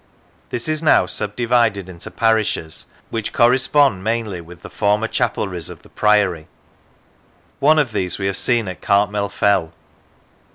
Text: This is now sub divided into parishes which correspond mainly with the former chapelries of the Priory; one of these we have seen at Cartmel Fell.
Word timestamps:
This 0.49 0.67
is 0.67 0.81
now 0.81 1.05
sub 1.05 1.35
divided 1.35 1.87
into 1.87 2.09
parishes 2.09 2.87
which 3.11 3.31
correspond 3.31 4.03
mainly 4.03 4.41
with 4.41 4.63
the 4.63 4.69
former 4.71 5.07
chapelries 5.07 5.69
of 5.69 5.83
the 5.83 5.89
Priory; 5.89 6.47
one 7.59 7.77
of 7.77 7.91
these 7.91 8.17
we 8.17 8.25
have 8.25 8.35
seen 8.37 8.67
at 8.67 8.81
Cartmel 8.81 9.29
Fell. 9.29 9.73